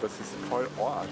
[0.00, 1.08] das ist voll Ort.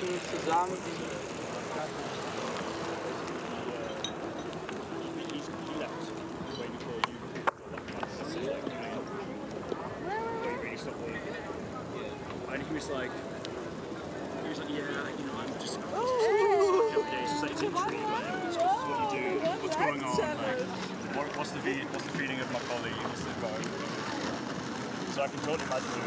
[0.00, 0.78] Menschen zusammen.
[12.52, 13.10] And he was like,
[14.42, 14.76] he was like, yeah,
[15.18, 15.82] you know, I'm just, you
[19.60, 20.60] what's going on, like,
[21.14, 25.14] what, what's the what's the feeling of my colleague, what's the vibe.
[25.14, 25.99] So I can totally imagine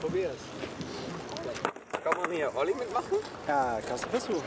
[0.00, 0.36] Probier's.
[2.02, 3.18] Kann man hier Olli mitmachen?
[3.48, 4.42] Ja, kannst du versuchen.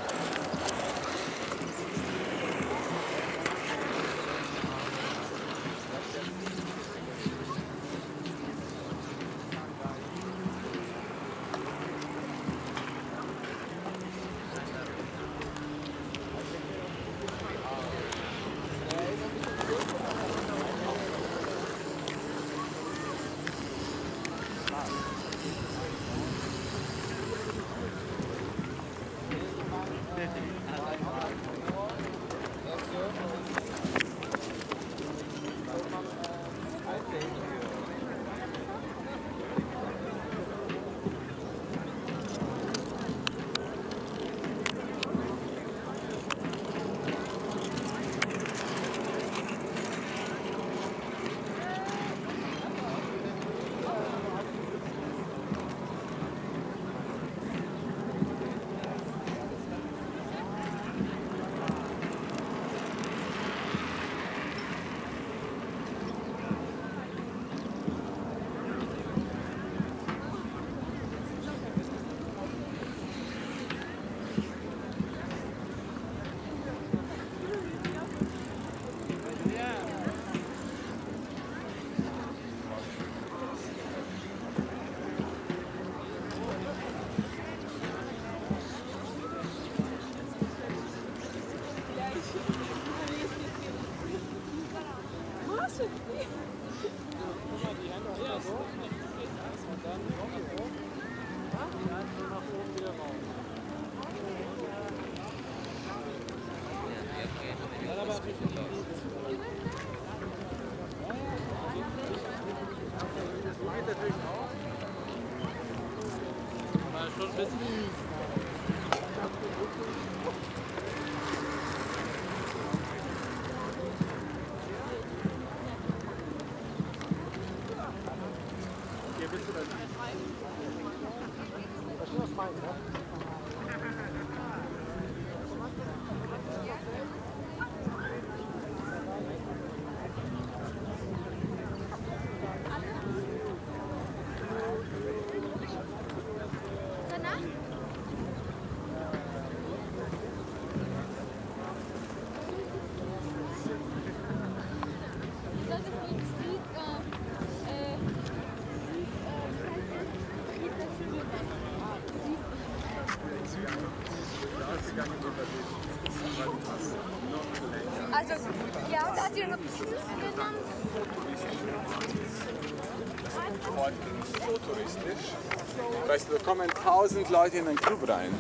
[177.07, 178.33] 1000 Leute in den Club rein.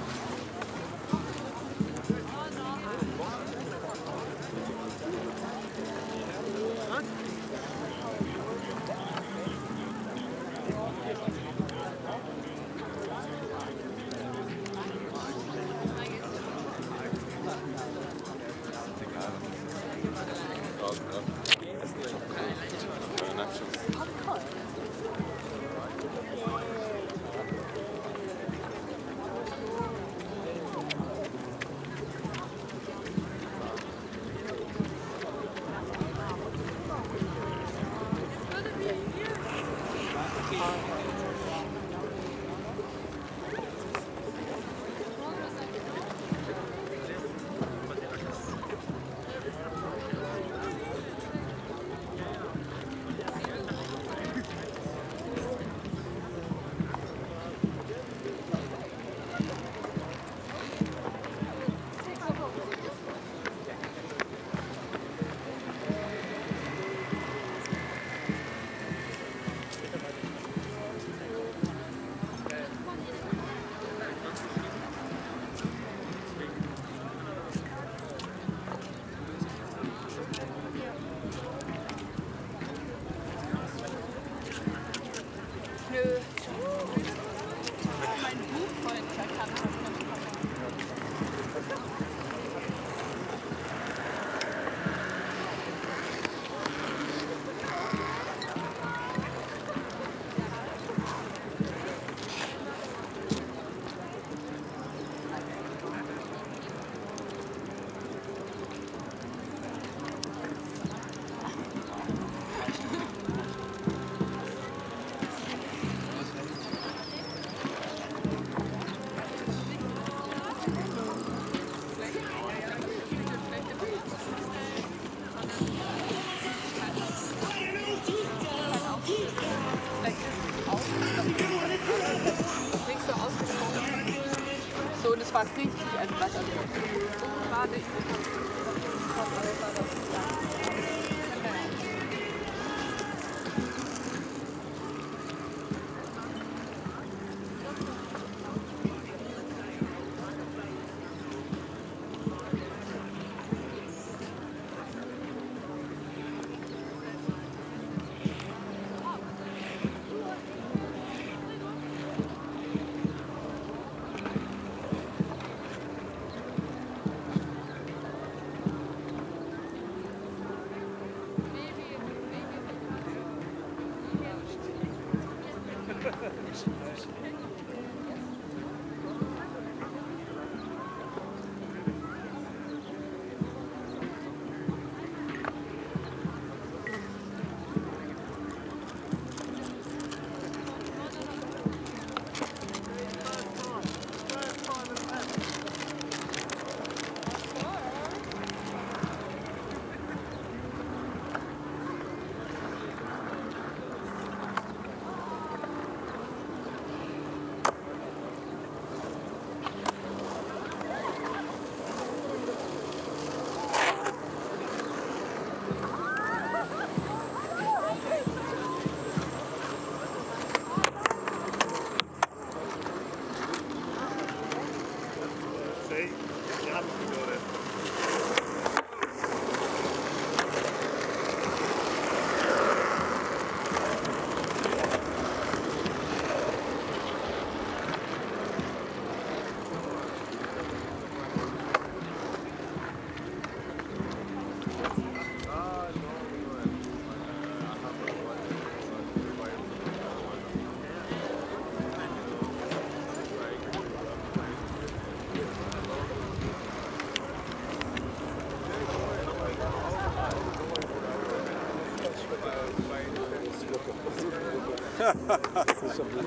[265.99, 266.26] of the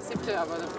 [0.00, 0.75] sempre tirava.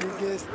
[0.00, 0.46] Biggest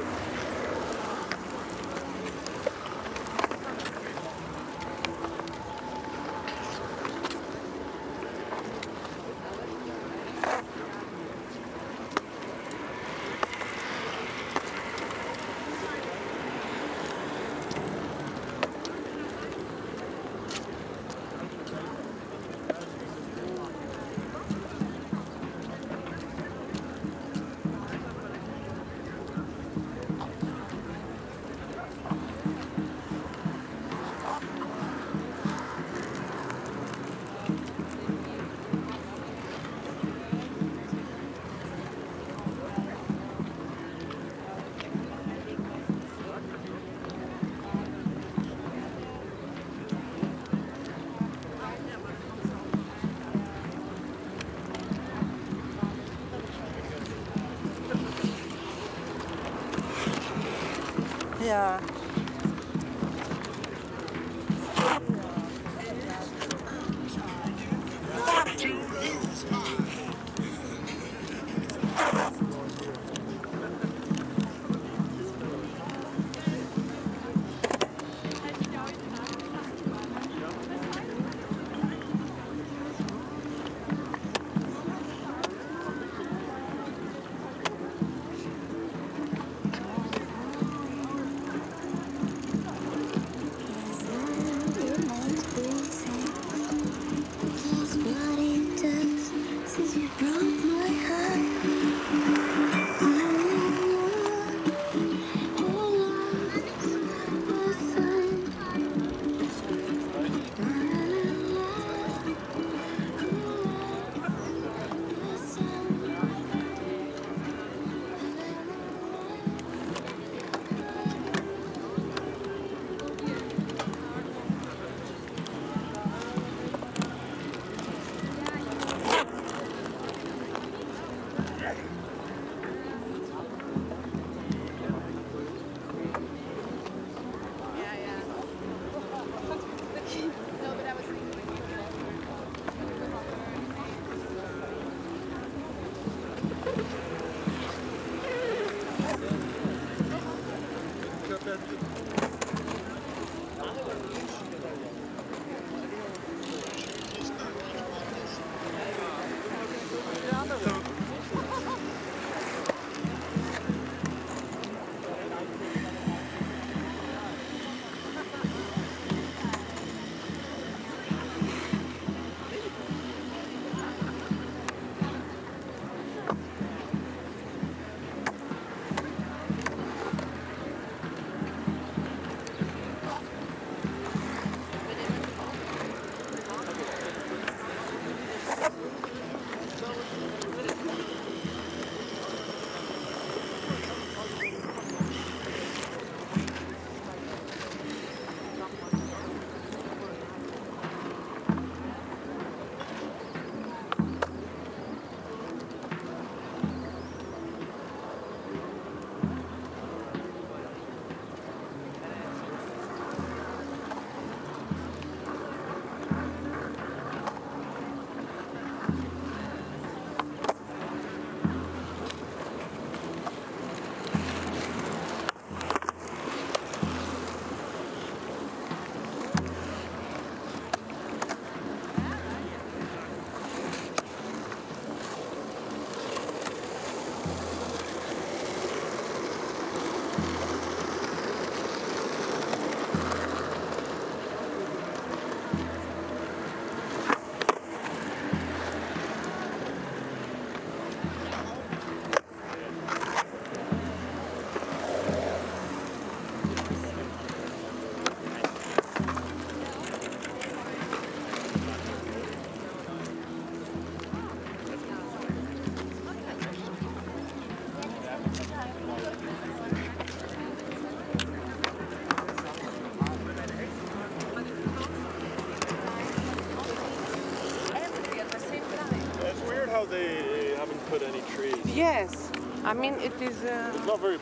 [282.75, 283.41] I mean, it is.
[283.45, 284.17] Uh, not very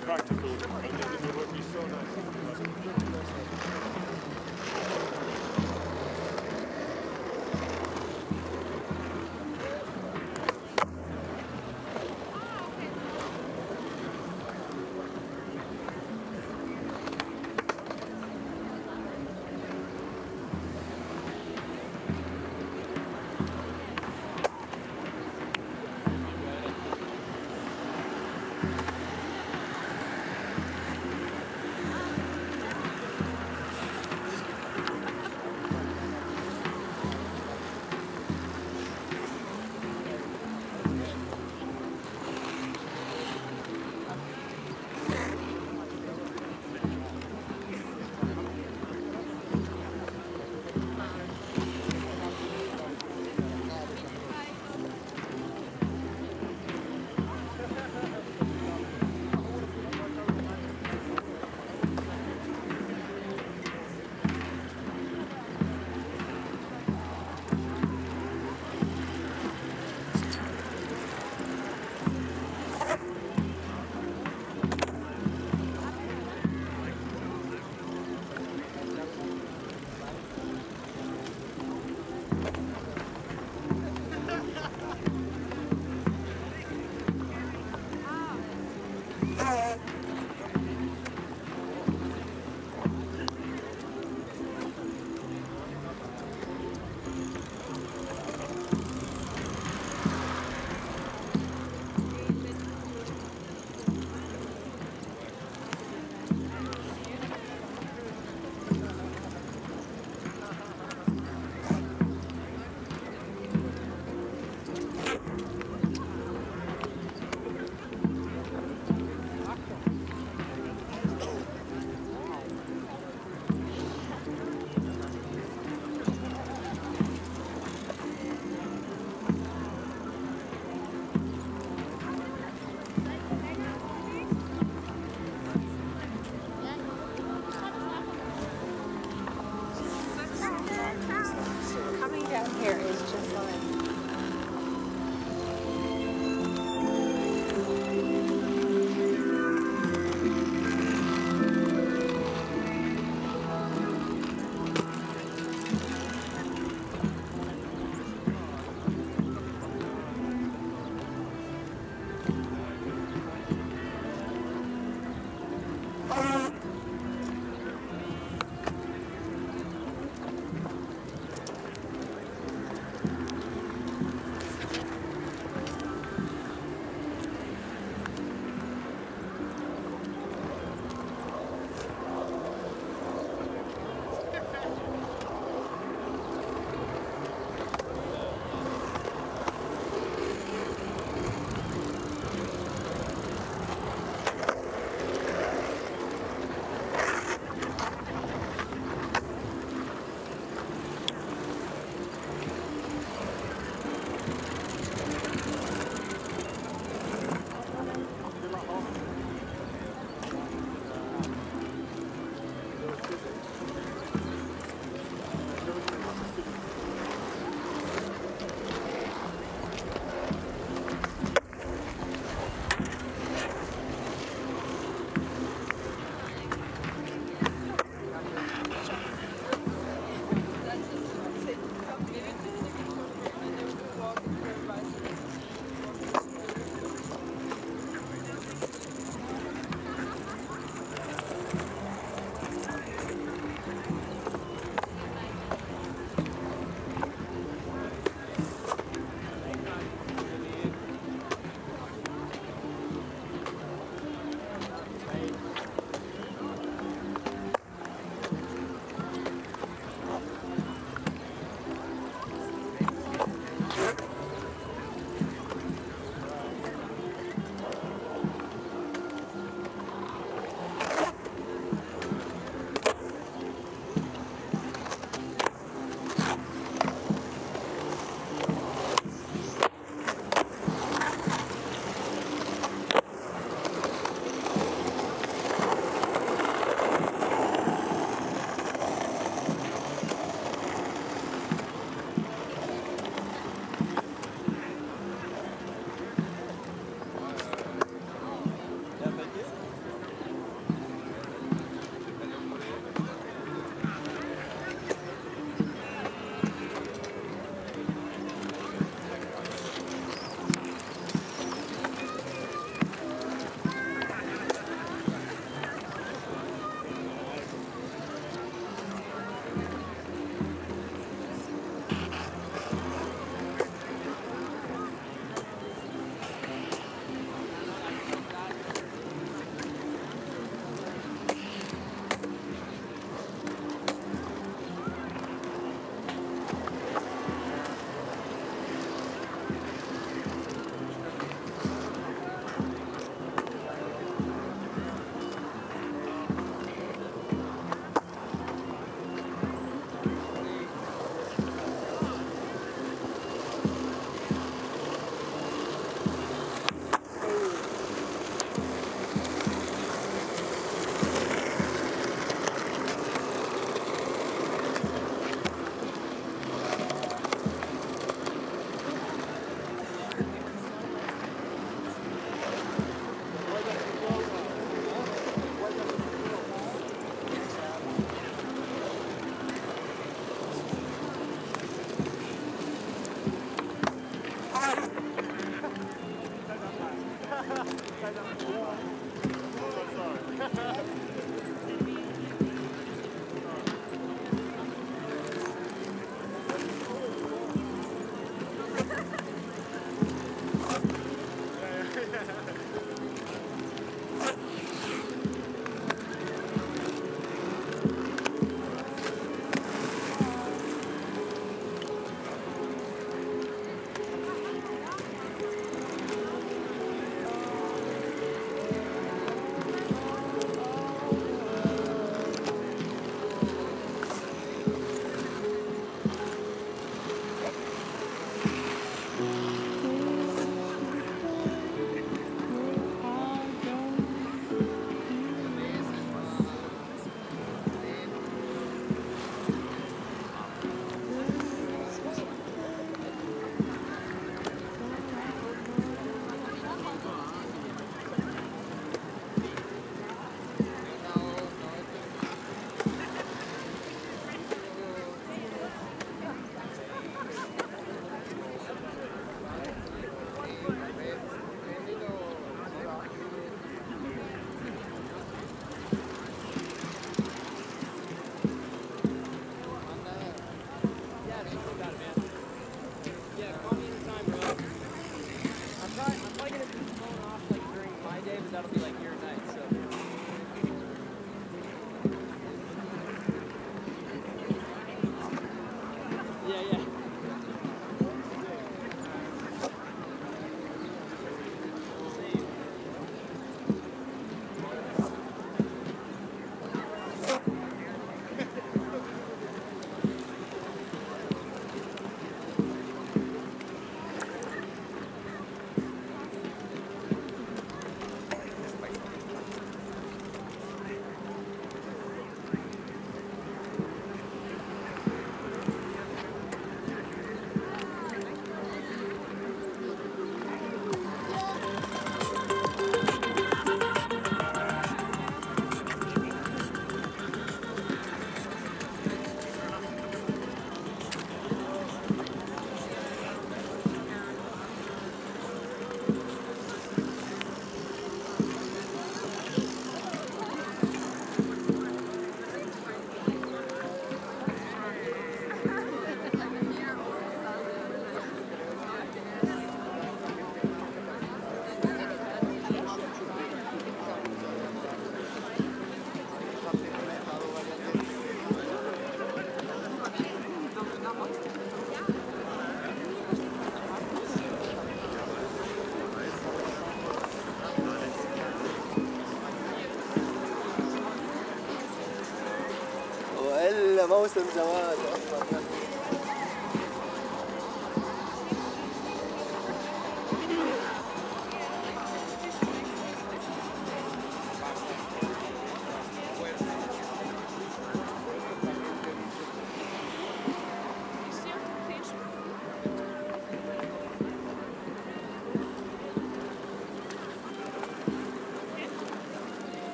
[574.27, 574.82] Xin chào.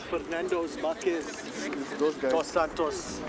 [0.00, 1.24] Fernando's, Marquez,
[1.98, 2.32] Those guys.
[2.32, 3.20] Dos Santos.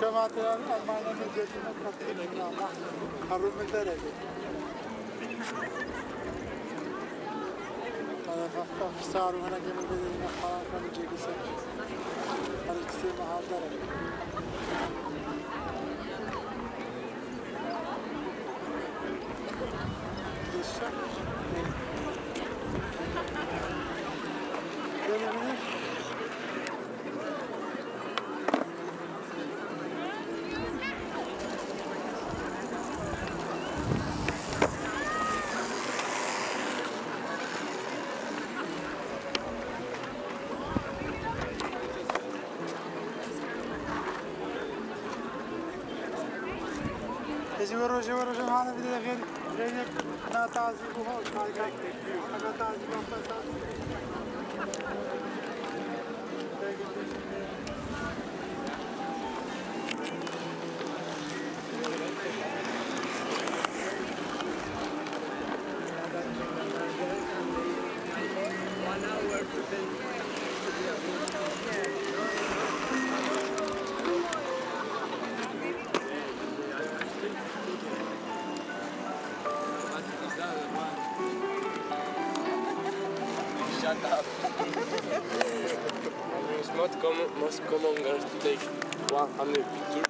[0.00, 2.04] Başkamatı Almanya'nın gözüne kattı.
[3.28, 4.10] Harun Derece.
[9.12, 11.32] صاروا هنا قبل بدينا حرام كان يجي قصة
[12.68, 13.56] هل تسيما هذا
[47.80, 49.18] جيبوا جيبوا جيبوا هذا بدي غير
[49.58, 49.86] غير
[50.30, 51.24] نتعزيكم هون
[89.20, 90.09] 아, 담요.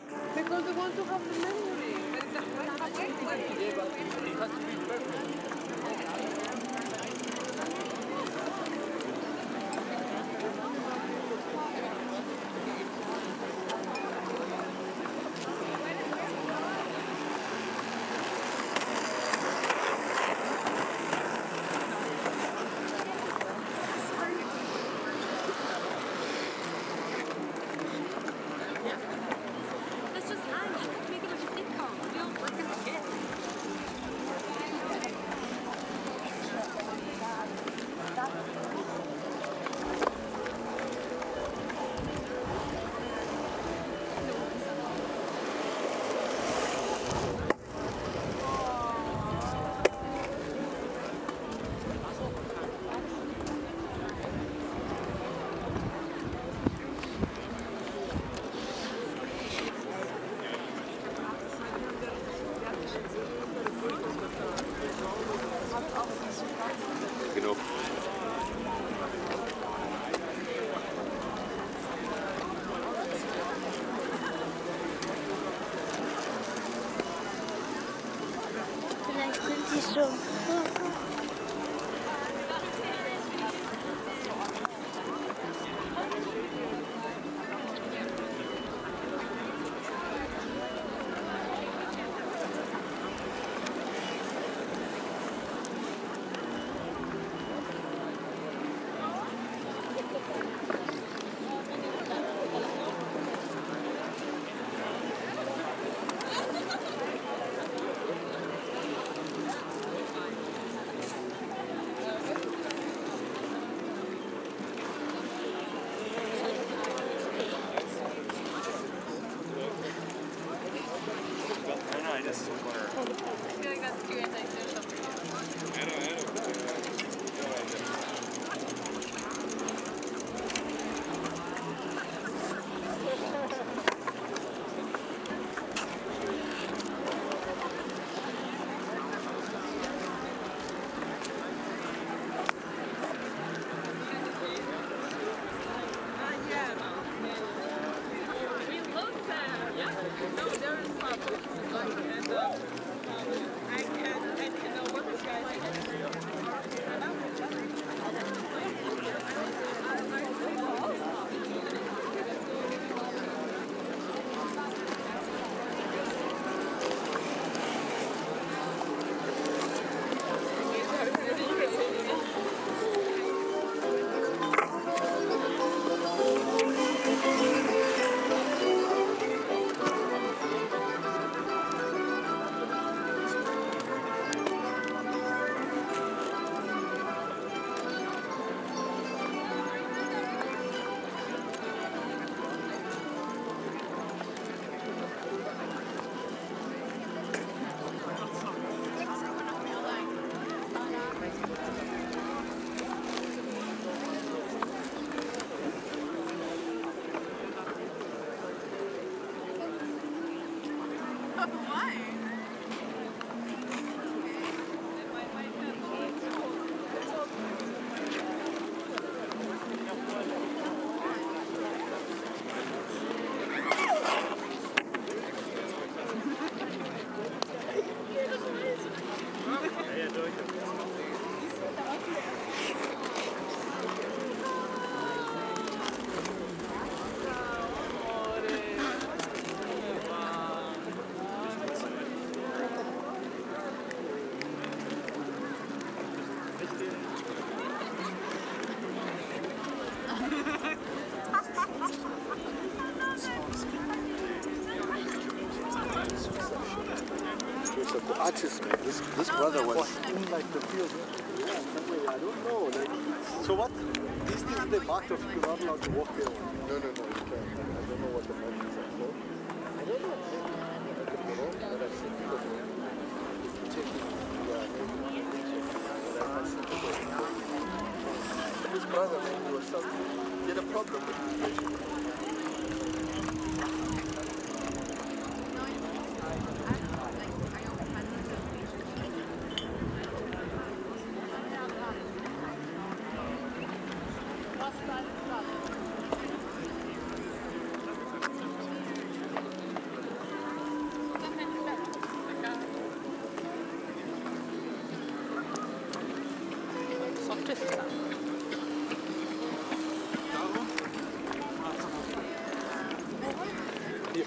[265.00, 266.29] macht das Gewerbe laut Geruch geht.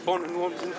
[0.04, 0.73] vorne nur ein bisschen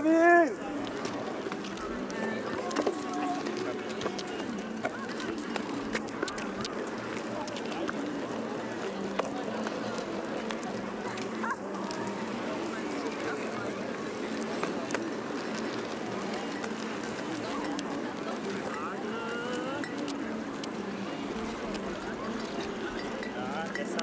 [0.00, 0.68] Marvin!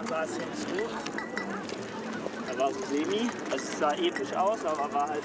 [0.07, 0.87] sah es hier.
[2.47, 3.29] Er war so semi.
[3.55, 5.23] Es sah episch aus, aber war halt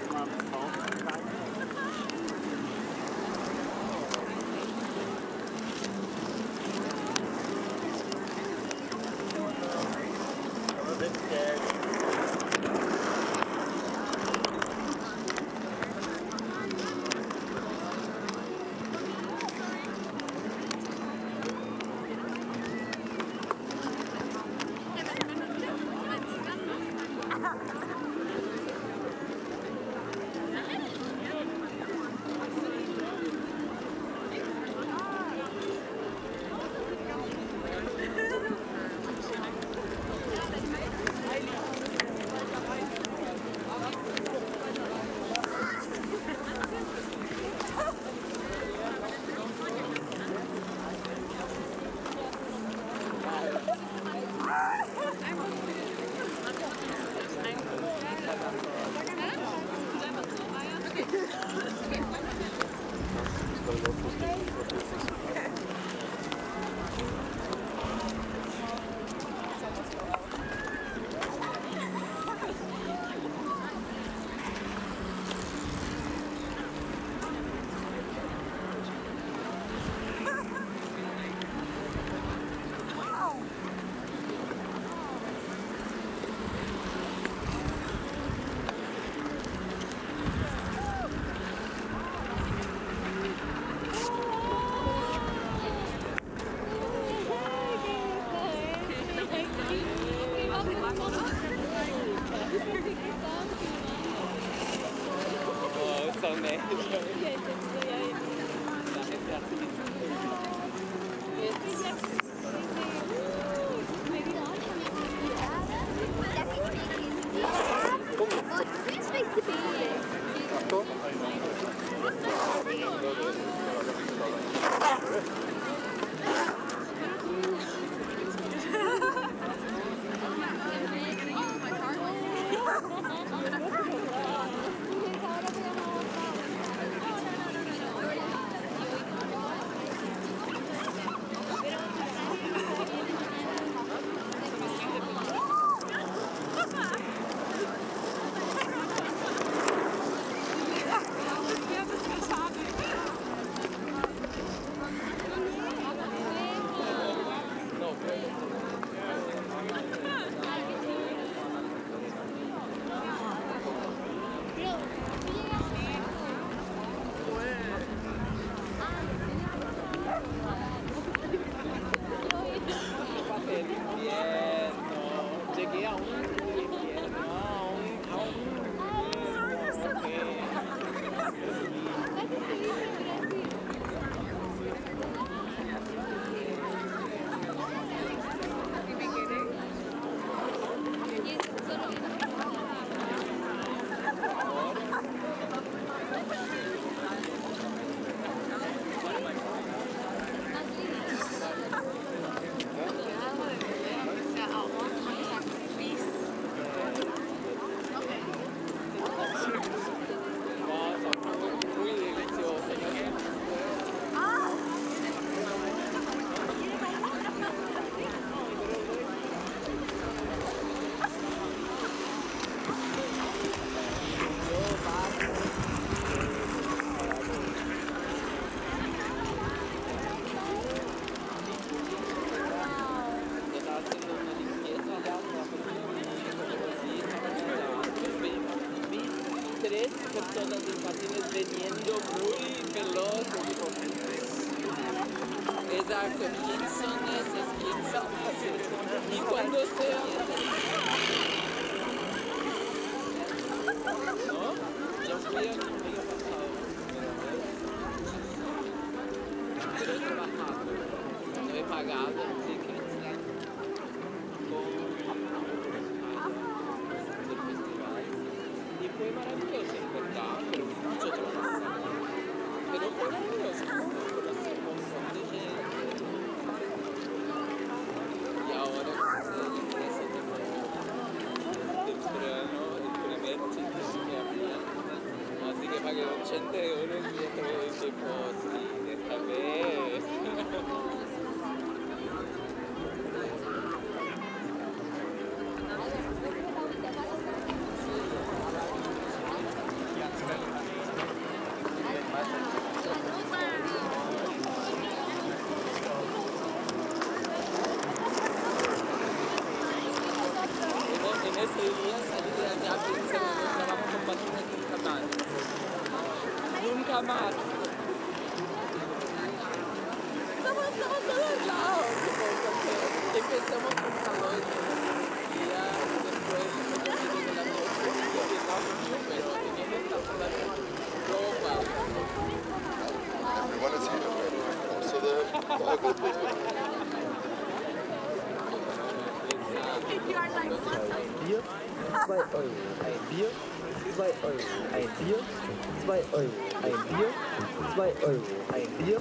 [348.11, 348.19] Euro.
[348.53, 348.99] Ein Bier,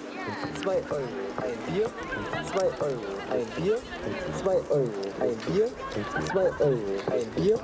[0.62, 1.10] 2 Euro.
[1.42, 1.90] Ein Bier,
[2.46, 3.10] 2 Euro.
[3.32, 3.78] Ein Bier,
[4.42, 5.00] 2 Euro.
[5.20, 5.68] Ein Bier,
[6.30, 6.94] 2 Euro.
[7.12, 7.60] Ein Bier,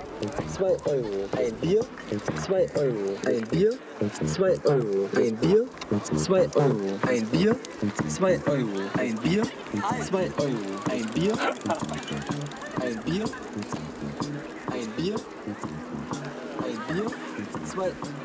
[0.55, 1.27] 2 Euro.
[1.37, 1.81] Ein Bier,
[2.45, 3.17] 2 Euro.
[3.25, 3.77] Ein Bier,
[4.25, 5.09] 2 Euro.
[5.15, 5.65] Ein Bier,
[6.17, 6.99] 2 Euro.
[7.07, 7.55] Ein Bier,
[8.07, 8.81] 2 Euro.
[8.97, 9.43] Ein Bier,
[9.99, 10.63] 2 Euro.
[10.89, 11.33] Ein Bier,
[12.81, 13.25] ein Bier,
[14.71, 15.15] ein Bier,
[16.63, 17.05] ein Bier,
[17.65, 18.24] zwei Euro.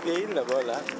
[0.00, 0.99] dele na bola.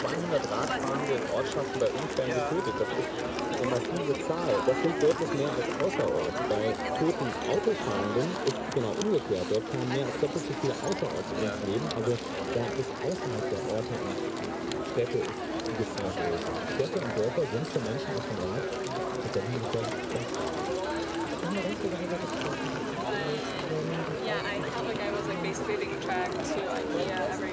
[0.00, 2.72] 200 Radfahrende in Ortschaften bei Unfällen getötet.
[2.80, 4.52] Das ist eine massive Zahl.
[4.64, 6.40] Das sind deutlich mehr als außerorts.
[6.48, 9.44] Bei toten Autofahrenden ist es genau umgekehrt.
[9.52, 11.84] Dort kamen mehr als doppelt so viele außerorts ums Leben.
[12.00, 14.16] Also da ist außerhalb der Orte und
[14.88, 15.36] Städte ist
[15.68, 16.56] die Gefahr größer.
[16.80, 18.64] Städte und Dörfer sind für Menschen auf dem Rad
[19.20, 19.60] tatsächlich.
[24.24, 27.52] Yeah, I felt like I was like basically being tracked to IKEA every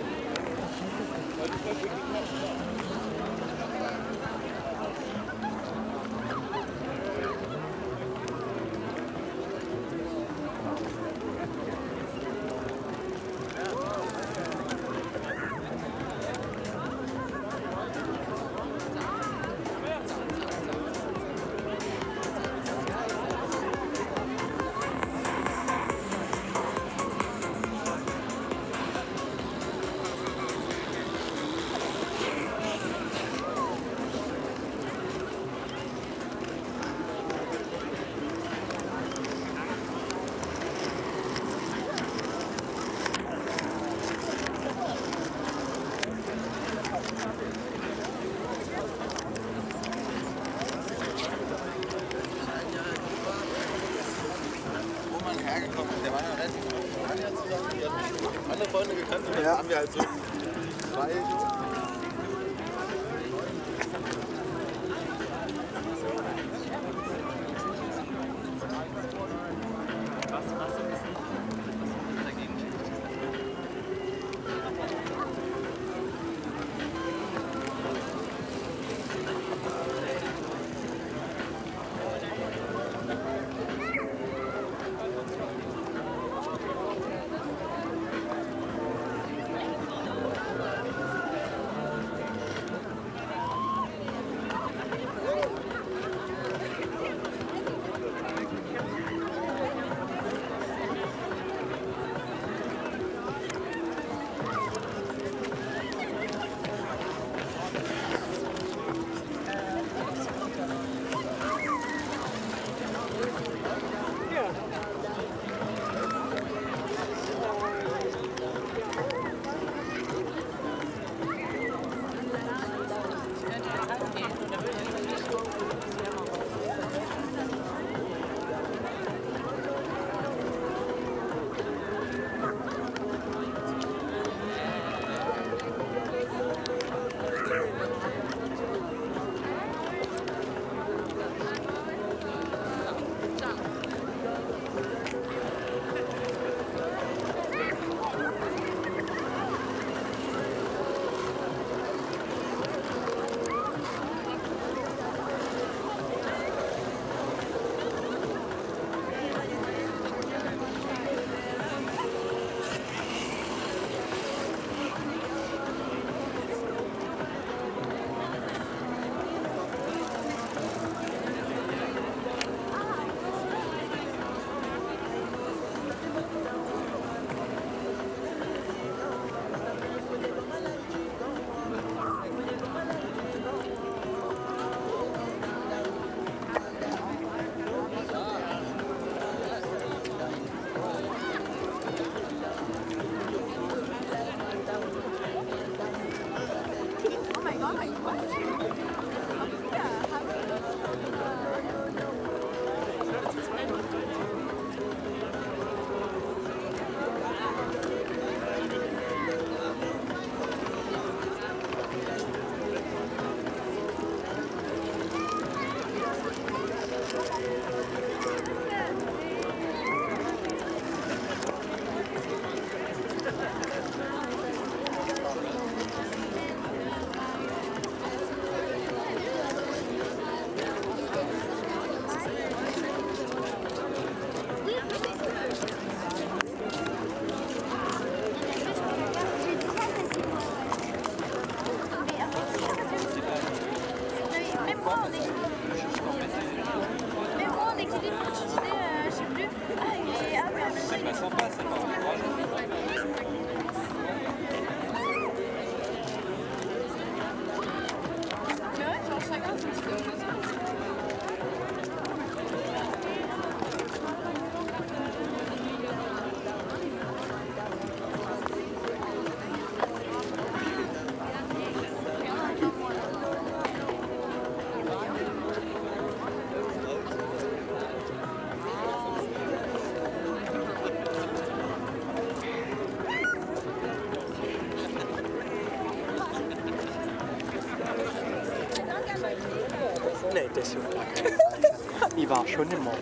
[292.57, 292.96] 肯定没。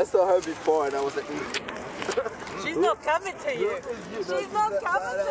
[0.00, 1.26] I saw her before and I was like.
[1.26, 2.64] Mm.
[2.64, 3.76] She's not coming to you.
[4.16, 5.29] She's not coming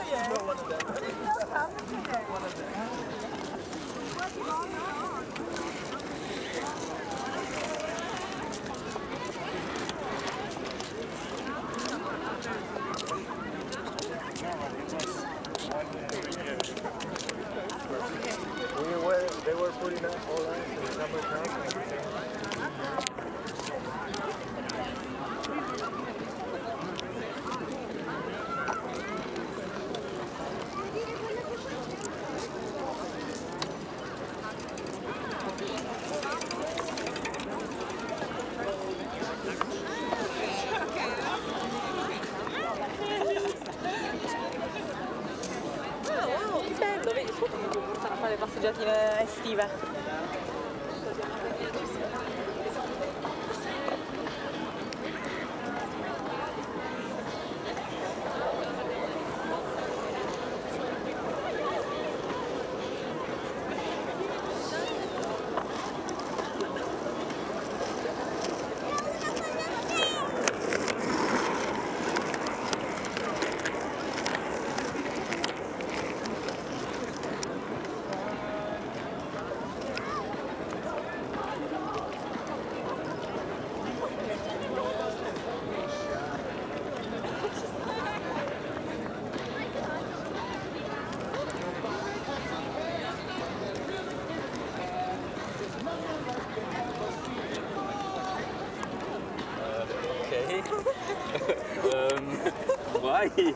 [103.35, 103.55] sorry.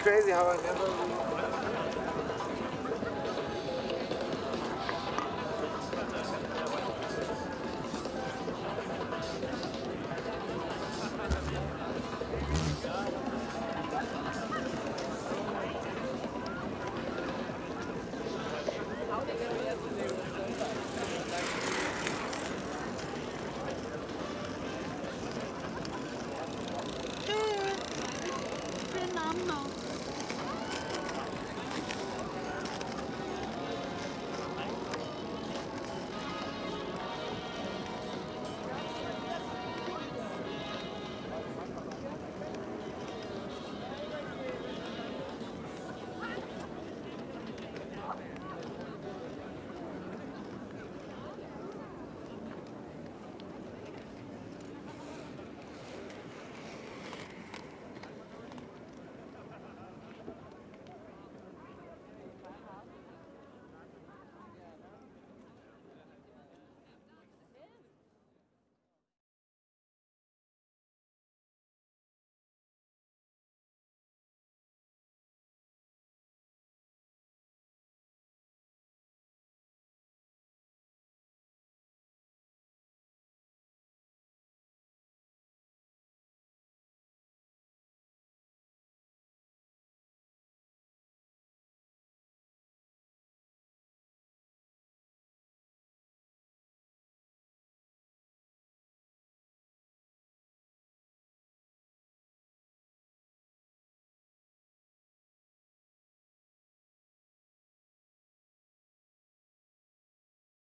[0.03, 0.92] Crazy how I never